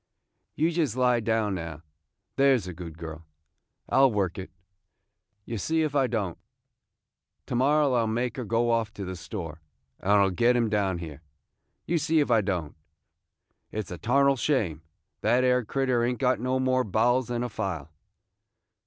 [0.55, 1.83] "You jest lie down now,
[2.35, 3.27] there 's a good girl,
[3.87, 4.49] and I 'll work it,–
[5.45, 6.39] ye see if I don't.
[7.45, 9.61] To morrow I 'll make her go off to the store,
[9.99, 11.21] and I 'll get him down here,
[11.85, 12.75] you see if I don't.
[13.71, 14.81] It 's a tarnal shame;
[15.21, 17.91] that 'ere critter ain't got no more bowels than a file."